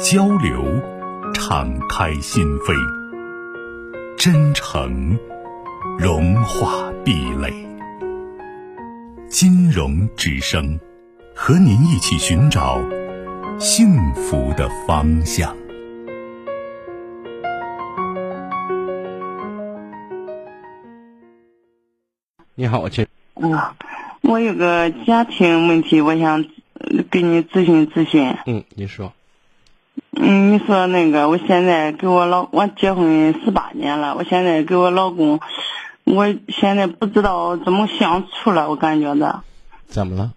[0.00, 0.64] 交流，
[1.32, 2.74] 敞开心扉；
[4.16, 5.16] 真诚，
[5.98, 7.52] 融化壁垒。
[9.28, 10.78] 金融之声，
[11.34, 12.80] 和您一起寻找
[13.58, 15.54] 幸福的方向。
[22.56, 23.06] 你好，我接。
[23.34, 23.58] 嗯，
[24.22, 26.44] 我有个家庭问题，我想
[27.10, 28.34] 给你咨询咨询。
[28.46, 29.12] 嗯，你说。
[30.16, 35.40] 嗯，你说那个，我现在给我老我结婚十八年了，我现在给我老公，
[36.04, 39.42] 我现在不知道怎么相处了，我感觉的。
[39.88, 40.32] 怎么了？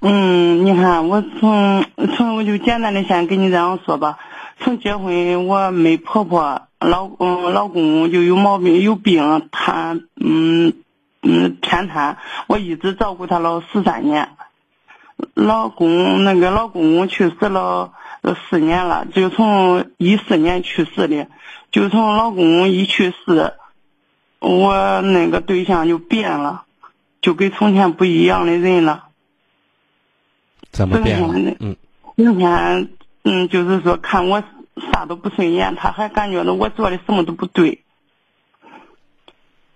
[0.00, 1.84] 嗯，你看，我从
[2.16, 4.18] 从我就简单的先跟你这样说吧，
[4.60, 10.72] 从结婚我没婆婆，老公老公就有毛病有病，他嗯
[11.22, 14.30] 嗯偏瘫，我一直照顾他了十三年，
[15.34, 17.92] 老公那个老公公去世了。
[18.22, 21.26] 四年了，就从一四年去世的，
[21.70, 23.54] 就从老公一去世，
[24.38, 26.64] 我那个对象就变了，
[27.20, 29.08] 就跟从前不一样的人了。
[30.70, 31.56] 怎么变了？
[31.60, 31.76] 嗯，
[32.16, 32.88] 今天
[33.24, 34.42] 嗯，就是说看我
[34.92, 37.82] 啥都不顺眼，他还感觉到我做的什么都不对。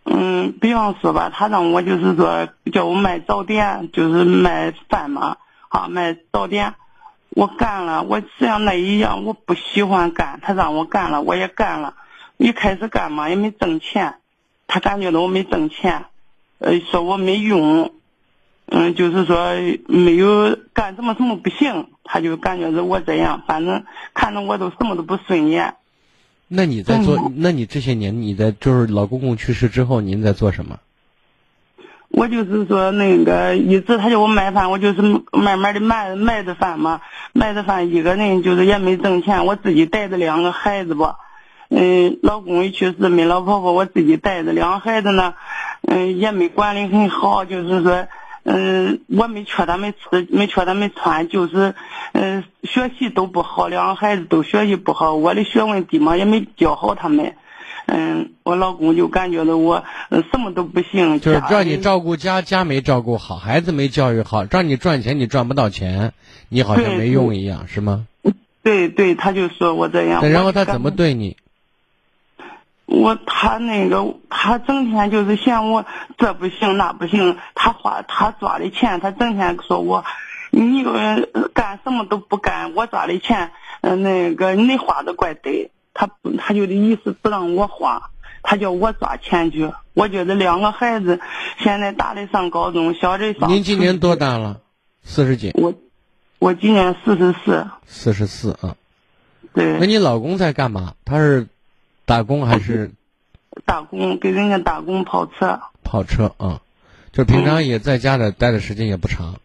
[0.05, 5.37] 嗯，比方说吧，他让我就是说叫我卖早点，就是卖饭嘛，
[5.69, 6.75] 啊，卖早点。
[7.31, 11.95] 我干了，我像那一样，我不喜欢干，他让我干了，我也干了。
[12.39, 14.17] 一开始干嘛也没挣钱，
[14.67, 16.07] 他感觉到我没挣钱，
[16.59, 17.93] 呃，说我没用，
[18.67, 19.55] 嗯，就是说
[19.87, 25.75] 没有干什么什么不行，他就感觉着我这样，反正看着我都什么都不顺眼。
[26.49, 27.33] 那你在做？
[27.37, 30.79] 那你这些年你在就是老公公去世之后，您在做什么？
[32.09, 35.03] 我就是说那个一直他叫我卖饭，我就是
[35.33, 37.01] 慢慢的卖卖着饭嘛，
[37.33, 41.17] 卖着饭一个人就是也没挣钱，我自己带着两个孩子吧，
[41.69, 45.35] 嗯，老公一去世没老婆婆，我自己带着两个孩子呢，
[45.83, 48.07] 嗯，也没管理很好，就是说，
[48.45, 51.75] 嗯，我没缺他们吃，没缺他们穿，就是，
[52.13, 57.35] 嗯，学习都不好，两个孩子都学习不好，我的学问低嘛，也没教好他们。
[57.87, 59.85] 嗯，我老公就感觉到我
[60.33, 66.13] 什么都不行，就是让你照顾家，家没照顾好，孩子没教育好，让你赚钱你赚不到钱，
[66.49, 68.07] 你好像没用一样，是吗？
[68.65, 70.29] 对对，他就说我这样。
[70.29, 71.37] 然后他怎么对你？
[72.87, 75.85] 我他那个他整天就是嫌我
[76.19, 80.05] 这不行那不行，他花他抓的钱，他整天说我，
[80.51, 80.85] 你
[81.55, 85.71] 干什么都不干，我抓的钱，嗯，那个你花的怪对。
[85.97, 88.11] 他他就的意思不让我花，
[88.43, 89.73] 他叫我抓钱去。
[89.95, 91.21] 我觉得两个孩子
[91.59, 93.51] 现在大的上高中，小的上。
[93.51, 94.61] 您今年多大了？
[95.03, 95.53] 四十几。
[95.55, 95.75] 我
[96.39, 97.67] 我今年四十四。
[97.87, 98.77] 四十四啊。
[99.55, 99.79] 对。
[99.81, 100.95] 那你老公在干嘛？
[101.05, 101.47] 他是
[102.05, 102.93] 打工还是？
[103.65, 105.59] 打工，给人家打工跑车。
[105.83, 106.61] 跑车啊，
[107.11, 109.37] 就平常也在家里待的时间也不长。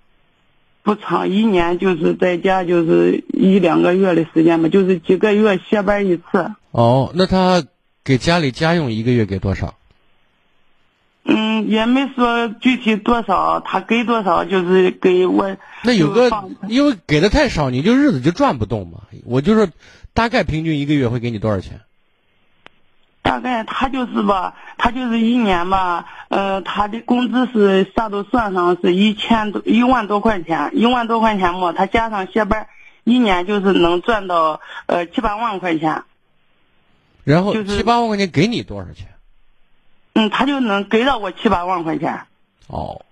[0.84, 6.52] 不长，一年就是在家就是一两个月的时间吧，就是几个月歇班一次。
[6.72, 7.64] 哦，那他
[8.04, 9.76] 给家里家用一个月给多少？
[11.24, 15.56] 嗯，也没说具体多少，他给多少就是给我。
[15.84, 16.32] 那有个，
[16.68, 19.02] 因为给的太少，你就日子就转不动嘛。
[19.24, 19.70] 我就是，
[20.14, 21.82] 大概平均一个月会给你多少钱？
[23.22, 32.68] 大概他就是吧，他就是一年吧，呃，他的工资是啥都算上是一千多一万多块钱，一万多块钱嘛，他加上歇班，
[33.04, 36.04] 一年就是能赚到呃七八万块钱。
[37.24, 39.08] 然后就是七八万块钱给你多少钱？
[40.14, 42.22] 嗯，他就能给到我七八万块钱。
[42.68, 43.06] 哦。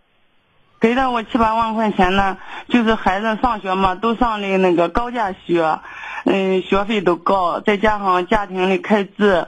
[0.82, 2.38] 给到我七八万块钱呢，
[2.70, 5.82] 就是孩子上学嘛，都上的那个高价学，
[6.26, 9.48] 嗯，学费都高，再加上家庭的开支。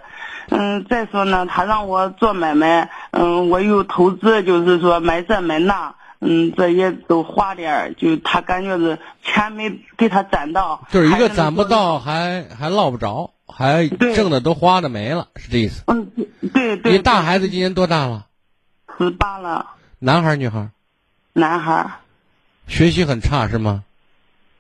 [0.49, 15.83] 嗯，再说呢，他让我做买卖，嗯，我又投资，就是说买这买那，嗯，这些都花点儿，就他感觉是钱没给他攒到，就是一个攒不到，还还落不着，还挣的都花的没了，是这意思？
[15.87, 16.11] 嗯，
[16.53, 16.91] 对对。
[16.91, 18.25] 你大孩子今年多大了？
[18.97, 19.67] 十八了。
[19.99, 20.69] 男孩女孩？
[21.33, 21.91] 男孩。
[22.67, 23.83] 学习很差是吗？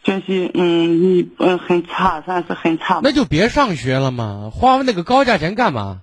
[0.03, 2.99] 学习嗯你嗯很差，算是很差。
[3.03, 6.01] 那就别上学了嘛，花那个高价钱干嘛？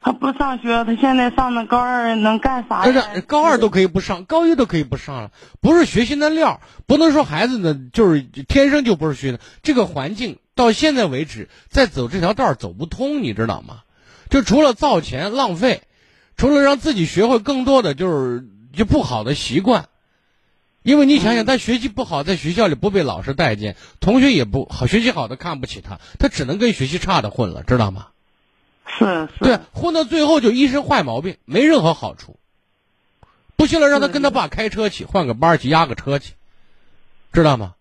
[0.00, 3.14] 他不上学，他现在上的高二能干啥但呀？
[3.14, 5.30] 是高二都可以不上，高一都可以不上了，
[5.62, 9.40] 不是学习的料，不能说孩子呢就是天生就不是学的。
[9.62, 13.78] 这个环境到现在为止，再走这条道走不通，你知道吗？
[14.28, 15.82] 就除了造钱浪费，
[16.36, 18.44] 除了让自己学会更多的就是
[18.74, 19.86] 就不好的习惯，
[20.84, 28.08] 因为你想想，他学习不好，在学校里不被老师待见，同学也不好，学习好的看不起他，他只能跟学习差的混了，知道吗？
[28.86, 29.28] 是是。
[29.40, 32.38] 对，混到最后就一身坏毛病，没任何好处。
[33.56, 36.34] 不行了，让他跟他爸开车去，换个班去压个车去，
[37.32, 37.76] 知道吗？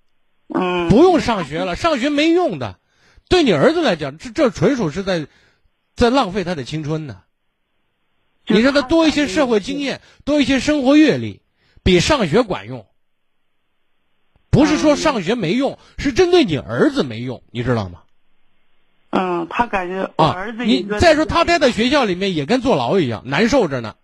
[0.47, 0.87] 嗯。
[0.87, 2.79] 不用上学了，上学没用的。
[3.27, 5.27] 对你儿子来讲，这这纯属是在
[5.93, 7.23] 在浪费他的青春呢。
[8.47, 11.41] 你让他多一些社会经验，多一些生活阅历，
[11.83, 12.85] 比上学管用。
[14.53, 17.99] 不是说上学没用，是针对你儿子没用，你知道吗？
[19.09, 23.95] 嗯，他感觉我啊儿，子你一个再说他待在学校里面也跟坐牢一样，难受着呢。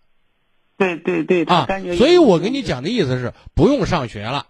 [0.76, 4.46] 对对对，他啊感觉，所以我跟你讲的意思是，不用上学了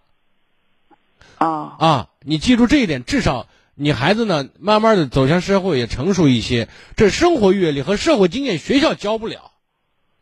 [1.38, 2.08] 啊啊！
[2.24, 9.50] 你记住这一点，至少你孩子呢，慢慢的走向社会也成熟一些，这生活阅历和社会经验学校教不了，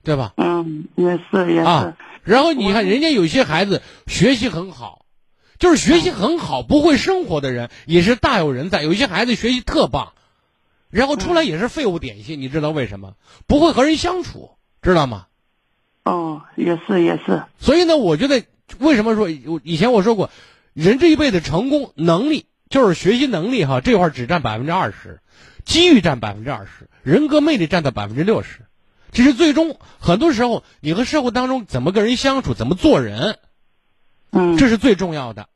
[0.02, 0.32] 对吧？
[0.36, 5.04] 嗯也是也是啊，然后你看人家有些孩子学习很好，
[5.58, 10.12] 就是学习很好不会生活的人也是大有人在，有一些孩子学习特棒，
[10.90, 13.14] 然后出来也是废物点心，你知道为什么？
[13.46, 14.50] 不会和人相处，
[14.82, 15.26] 知道吗？
[16.04, 18.44] 哦也是也是所以呢，我觉得
[18.78, 20.30] 为什么说以前我说过，
[20.72, 25.20] 人这一辈子成功能力就是学习能力哈，这块儿只占百分之二十，
[25.64, 28.60] 机遇占百分之二十，人格魅力占到百分之六十。
[29.12, 33.38] 其实最终很多时候，你和社会当中怎么跟人相处，怎么做人，
[34.30, 35.48] 嗯这是最重要的。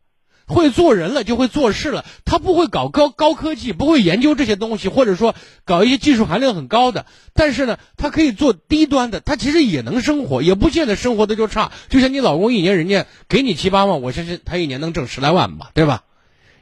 [0.49, 2.05] 会做人了，就会做事了。
[2.27, 5.35] 他不会搞高高科技，不会研究这些东西，或者说
[5.65, 7.07] 搞一些技术含量很高的。
[7.33, 11.73] 但是呢，他可以做低端的，他其实也能生活，也不见得生活的就差。
[11.89, 16.03] 就像你老公一年人家给你七八万，我相信他一年能挣十来万吧，对吧？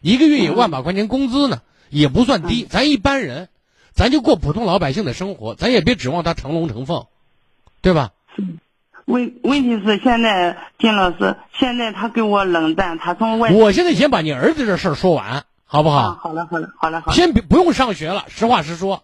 [0.03, 2.67] 一个月有万把块钱工资呢，也不算低。
[2.71, 3.49] 咱一般人，
[3.93, 7.07] 咱就过普通老百姓的生活，咱也别指望他成龙成凤，
[7.81, 8.11] 对吧？
[9.11, 16.29] 问问题是现在金老师，现在他给我冷淡，他从外我现在先把你儿子这事儿说完，好不啊好？
[16.29, 19.03] 好了好了好了好了先别不用上学了，实话实说。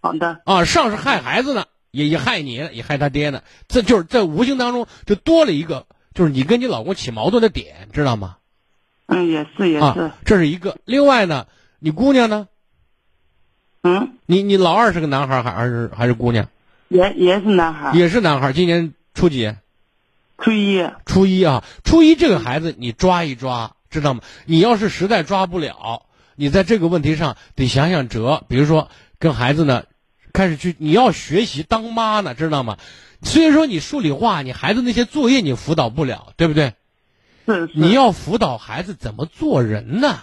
[0.00, 3.42] 好的啊，上是害孩子呢，也也害你，也害他爹呢。
[3.68, 8.36] 这就是在无形当中就多了一个，就是你跟你老公起矛盾的点，知道吗？
[9.06, 10.76] 嗯也是也是啊，这是一个。
[10.84, 11.46] 另外呢，
[11.78, 12.48] 你姑娘呢？
[13.82, 16.48] 嗯你你老二是个男孩还还是还是姑娘？
[16.88, 19.54] 也也是男孩也是男孩，今年初几？
[20.38, 24.22] 初一初一啊，初一这个孩子你抓一抓，知道吗？
[24.46, 29.84] 你要是实在抓不了，你在这个问题上得想想辙，比如说跟孩子呢，
[30.32, 32.78] 开始去你要学习当妈呢，知道吗？
[33.22, 36.74] 虽然说你数理化，你孩子那些作业你辅导不了，对不对？
[37.46, 40.18] 是是你要辅导孩子怎么做人呢？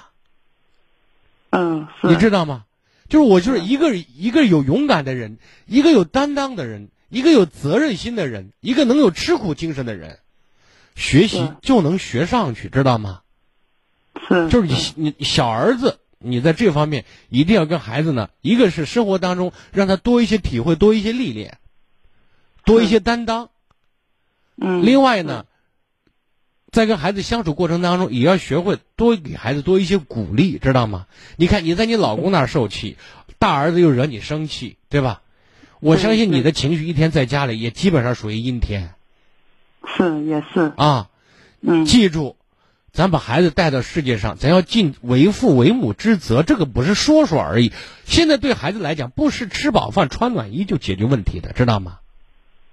[1.51, 2.65] 嗯是你知道吗？
[3.07, 10.19] 就是我就是一个一个有勇敢的人，一个有担当的人，一个有责任心的人，一个能有吃苦精神的人，
[10.95, 13.21] 学习就能学上去，知道吗？
[14.27, 21.57] 是就是你你小儿子，你在这方面一定要跟孩子呢，一个是生活当中让他多一些体会，多一些历练，
[22.63, 23.49] 多一些担当。
[24.61, 25.45] 嗯另外呢，
[26.69, 31.07] 在跟孩子相处过程当中，也要学会多给孩子多一些鼓励，知道吗？
[31.37, 32.97] 你看你在你老公那儿受气，
[33.39, 35.21] 大儿子又惹你生气，对吧？
[35.79, 38.93] 我相信你的情绪一天在家里也基本上属于阴天
[39.85, 41.09] 是也是啊。
[41.61, 42.37] 嗯记住，
[42.93, 47.73] 咱把孩子带到世界上，咱要尽为父为母之责，这个不是说说而已。
[48.05, 51.99] 现在对孩子来讲，不是吃饱饭穿暖衣就解决问题的，知道吗？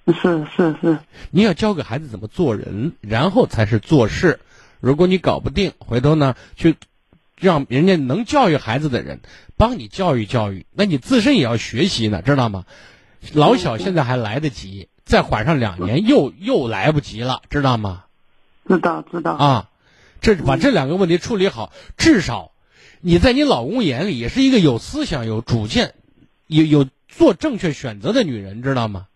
[0.07, 0.99] 是是是
[1.33, 4.39] 你要教给孩子怎么做人，然后才是做事。
[4.79, 6.77] 如果你搞不定，回头呢，去
[7.37, 9.19] 让人家能教育孩子的人
[9.57, 12.67] 帮你教育教育，那你自身也要学习呢，知道吗？
[13.33, 18.05] 老小现在还来得及，再缓上两年又又来不及了，知道吗？
[18.69, 19.71] 知道知道啊，
[20.21, 22.53] 这把这两个问题处理好，至少
[23.01, 25.95] 你在你老公眼里也是一个有思想、有主见、
[26.47, 29.07] 有有做正确选择的女人，知道吗？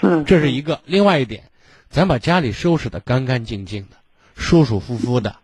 [0.00, 0.80] 是这是一个。
[0.86, 1.44] 另外一点，
[1.90, 3.96] 咱把家里收拾的干干净净的，
[4.36, 5.36] 舒舒服服的。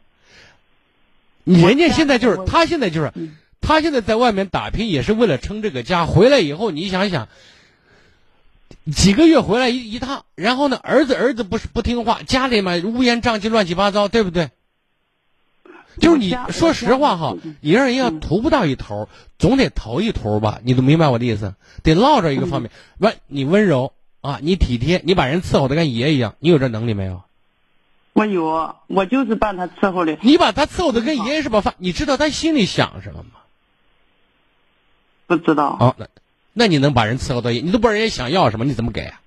[1.45, 6.07] 人家现在就是他现在就是嗯他现在在外面打拼，也是为了撑这个家。
[6.07, 7.29] 回来以后，你想想，
[8.95, 14.51] 几个月回来一一趟，然后呢，儿子儿子不是不听话，家里面乌烟瘴气、乱七八糟，对不对？
[15.99, 20.61] 就是你说实话哈，你让人家图不到一头，总得头一头吧？
[20.63, 21.55] 你都明白我的意思？
[21.83, 22.71] 得落着一个方面。
[22.99, 27.23] 温，你温柔啊，你体贴，你把人伺候的跟爷一样，你有这能力没有？
[28.13, 33.31] 我有，我就是把他伺候的，你把他伺候的跟爷是把饭，你知道他心里想什么吗？
[35.27, 35.77] 不知道。
[35.81, 36.07] 哦，那
[36.59, 37.61] 那你能把人伺候到爷？
[37.61, 39.21] 你都不知道人家想要什么，你怎么给啊？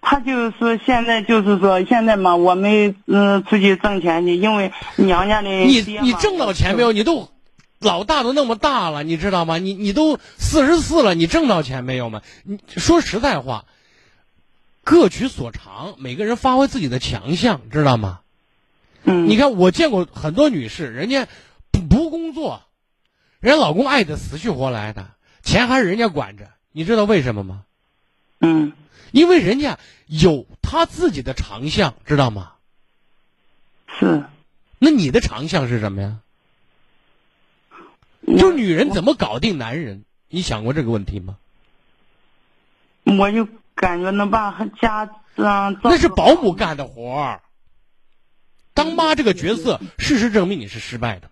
[0.00, 6.92] 他就是说现在就是说现在嘛，我们嗯出去挣钱去，因为娘家的你你挣到钱没有？？
[6.92, 7.28] 你都
[7.80, 9.58] 老大都那么大了，你知道吗？
[9.58, 12.22] 你你都四十四了，你挣到钱没有吗？
[12.44, 13.64] 你说实在话，
[14.84, 18.20] 各取所长，每个人发挥自己的强项，知道吗？
[19.04, 21.26] 嗯，你看，我见过很多女士，人家
[21.72, 22.62] 不不工作，
[23.40, 25.08] 人家老公爱的死去活来的，
[25.42, 27.64] 钱还是人家管着，你知道为什么吗？
[28.40, 28.72] 嗯
[29.10, 32.52] 因为人家有他自己的长项，知道吗？
[33.86, 34.24] 是，
[34.78, 36.20] 那你的长项是什么呀？
[38.26, 40.04] 就是女人怎么搞定男人？
[40.28, 41.36] 你想过这个问题吗？
[43.04, 47.42] 我就感觉能把家啊，那是保姆干的活儿。
[48.74, 51.28] 当妈这个角色，事实证明你是失败的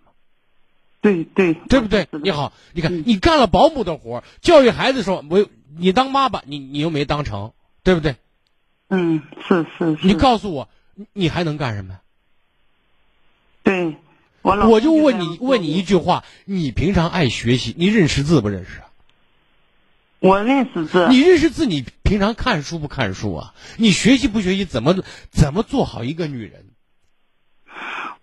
[1.01, 2.07] 对对对不对？
[2.23, 7.53] 你好，你看你干了保姆的活，教育孩子的时候，我你当妈吧，你你又没当成，
[7.83, 8.15] 对不对？
[8.89, 11.99] 嗯，是是是，你告诉我，你你还能干什么？
[13.63, 13.95] 对，
[14.41, 18.87] 我老我就问你问你一句话：你平常爱学习，你认识字不认识啊？
[20.19, 23.55] 我认识字，你认识字，你平常看书不看书啊？
[23.77, 24.65] 你学习不学习？
[24.65, 26.65] 怎么怎么做好一个女人？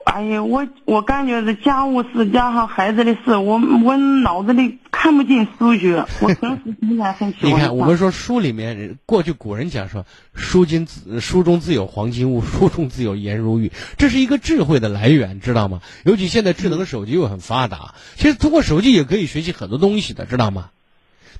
[0.09, 6.07] 哎呀，我我感觉这家务事加上孩子的事，我我脑子里看不进数学。
[6.23, 15.83] 我平时今天很喜欢你看，我们说书里面，过去古人讲说，书金自书中自有黄金屋，书中自有颜如玉，这是一个智慧的来源，知道吗？
[16.05, 20.71] 尤其现在智能手机又很发达，其实通过手机也可以学习很多东西的，知道吗？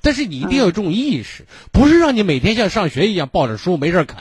[0.03, 4.17] 但是你一定要有这种意识，不是让你每天像上学一样抱着书没事儿啃，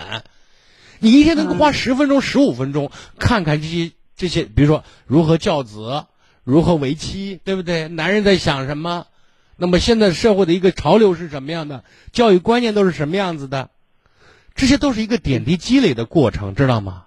[1.01, 6.05] 你一天能够花十分钟、十五分钟看看这些这些，比如说如何教子，
[6.45, 7.89] 如何为妻，对不对？
[7.89, 9.07] 男人在想什么？
[9.57, 11.85] 那么现在社会的一个潮流是什么样的？
[12.13, 13.71] 教育观念都是什么样子的？
[14.57, 17.05] 这些都是一个点滴积累的过程，知道吗？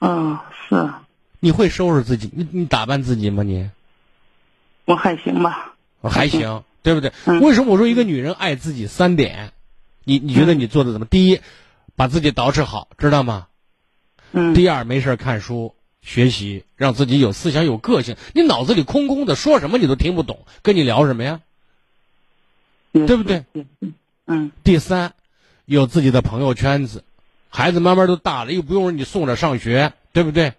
[0.00, 0.90] 嗯，是
[1.38, 2.28] 你会收拾自己？
[2.34, 3.44] 你你打扮自己吗？
[3.44, 3.70] 你
[4.84, 5.76] 我还行吧。
[6.00, 7.12] 我还行，对不对？
[7.24, 9.52] 嗯为什么我说一个女人爱自己三点？
[10.02, 11.06] 你你觉得你做的怎么？
[11.06, 11.40] 第一，
[11.94, 13.46] 把自己捯饬好，知道吗？
[14.32, 15.75] 嗯，第二，没事儿看书
[16.06, 18.16] 学习，让自己有思想、有个性。
[18.32, 21.40] 你脑子里空空的，说什么你都听不懂，跟你聊什么呀？
[22.92, 23.44] 对不对
[24.62, 25.14] 第三，
[25.64, 27.02] 有自己的朋友圈子，
[27.48, 30.54] 孩子慢慢都大了，又不用你送着上学，对不对？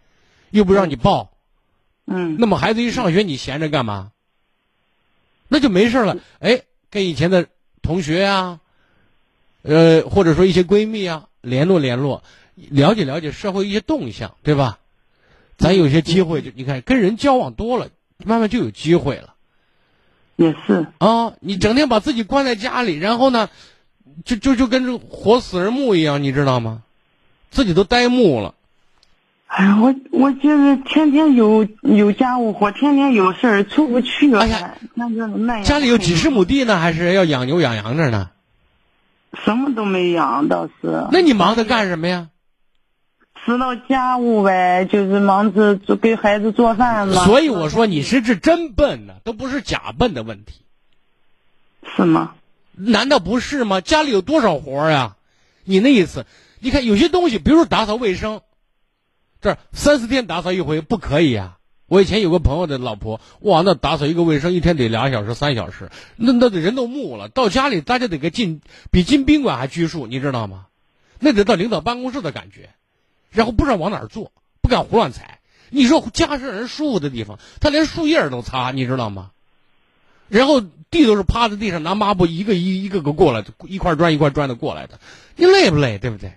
[0.50, 1.32] 又不让你报，
[2.06, 4.12] 嗯，那么孩子一上学，你闲着干嘛？
[5.48, 6.18] 那就没事了。
[6.40, 7.48] 哎，跟以前的
[7.82, 8.60] 同学呀、
[9.62, 12.22] 呃，或者说一些闺蜜啊，联络联络，
[12.56, 14.80] 了解了解社会一些动向，对吧？
[15.58, 17.88] 咱有些机会就你看，跟人交往多了，
[18.24, 19.34] 慢慢就有机会了。
[20.36, 20.88] 也是。
[21.00, 23.50] 啊，你整天把自己关在家里，然后呢，
[24.24, 26.84] 就就就跟这活死人墓一样，你知道吗？
[27.50, 28.54] 自己都呆木了。
[29.48, 34.42] 哎呀，我我就是天天有有家务活，天天有事儿，出不去了。
[34.42, 35.64] 哎呀那就那。
[35.64, 38.30] 家里有几十亩地呢，还是要养牛养羊着呢？
[39.46, 41.08] 什么都没养，倒是。
[41.12, 42.28] 那你忙着干什么呀？
[43.48, 47.24] 知道家务呗，就是忙着做给孩子做饭嘛。
[47.24, 50.66] 所以我说你是这真笨呢，都不是假笨的问题，
[51.96, 52.36] 是吗？
[52.76, 53.80] 难道不是吗？
[53.80, 55.16] 家里有多少活儿呀？
[55.64, 56.26] 你那意思？
[56.60, 58.42] 你看有些东西，比如说打扫卫生，
[59.40, 67.30] 这三四天打扫一回不可以啊、我以前有个朋友的老婆，哇，那打扫一个卫生一天得俩小时、三小时，那那得人都木了。
[67.30, 68.60] 到家里大家得个进
[68.92, 70.66] 比进宾馆还拘束，你知道吗？
[71.20, 72.72] 那得到领导办公室的感觉，
[73.30, 74.32] 然后不知道往哪儿坐，
[74.62, 75.40] 不敢胡乱踩。
[75.70, 79.32] 你说家是让人舒服的地方，他连树叶都擦，你知道吗？
[80.30, 85.00] 然后地都是趴在地上拿抹布一个一一个个过来的，一块砖一块砖的过来的，
[85.36, 85.98] 你累不累？
[85.98, 86.34] 对不对？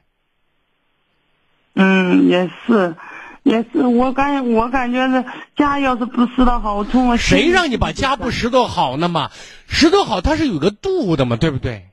[1.75, 2.97] 嗯，也是，
[3.44, 3.87] 也是。
[3.87, 5.25] 我感我感觉这
[5.56, 9.30] 家要是不拾掇好，我从我谁让你把家不拾掇好呢嘛？
[9.68, 11.89] 拾掇好它是有个度的嘛，对不对？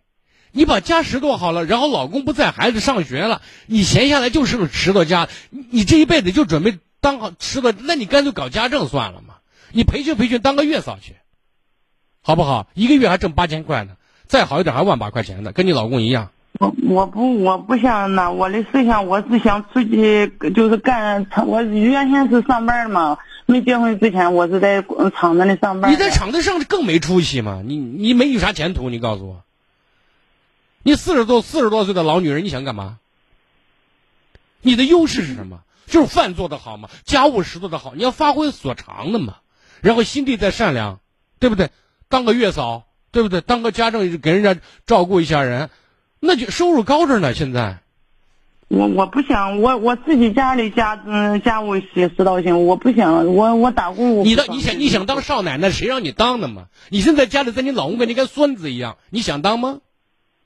[0.58, 9.36] 你把家拾掇好了，然后老公不在，孩子上学了，你闲下来就是拾掇家，你你这一辈子就准备当好拾掇，那你干脆搞家政算了嘛？
[9.72, 11.14] 你培训培训，当个月嫂去，
[12.24, 12.68] 好不好？
[12.74, 13.92] 一个月还挣八千块呢，
[14.26, 16.32] 再好一点还万把块钱呢，跟你老公一样。
[16.60, 21.28] 我我不我不想那，我的思想我是想出去，就是干。
[21.46, 24.84] 我原先是上班嘛，没结婚之前我是在
[25.16, 25.92] 厂子里上班。
[25.92, 27.62] 你在厂子上更没出息嘛？
[27.64, 28.90] 你你没有啥前途？
[28.90, 29.44] 你告诉我，
[30.88, 33.00] 你四十多四十多岁的老女人，你想干嘛？
[34.62, 35.60] 你的优势是什么？
[35.86, 39.36] 就是饭做得好嘛，家务事做得好，你要发挥所长的嘛。
[39.82, 41.02] 然后心地再善良，
[41.40, 41.72] 对不对？
[42.08, 43.42] 当个月嫂，对不对？
[43.42, 45.70] 当个家政给人家照顾一下人。
[46.22, 47.80] 那就收入高着呢，现在。
[48.70, 54.24] 我我不想，我我自己家里家嗯家务事知道行，我不想，我我打工。
[54.24, 56.68] 你的你想你想当少奶奶，谁让你当的嘛？
[56.88, 59.80] 你现在家里在你老公跟你跟孙子一样，你想当吗？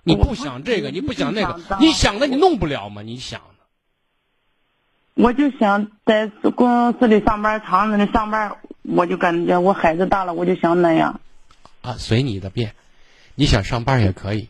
[0.03, 3.01] 你不想这个，你不想那个，你想的你弄不了吗？
[3.01, 3.47] 你想的。
[5.13, 11.19] 我就想在公司里上班，厂子里上班，我就感觉我孩子大了，我就想那样。
[11.81, 12.73] 啊，随你的便，
[13.35, 14.49] 你想上班也可以。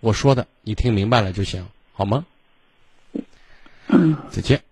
[0.00, 2.26] 我说的你听明白了就行，好吗？
[3.86, 4.62] 嗯，再见。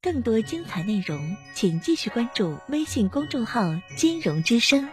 [0.00, 3.62] 更多精彩内容，请继续关注微信公众号
[3.96, 4.88] “金融之声”。